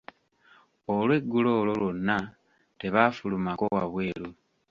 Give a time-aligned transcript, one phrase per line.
[0.93, 2.17] Olwegguulo olwo lwonna,
[2.79, 4.29] tebaafulumako wabweru.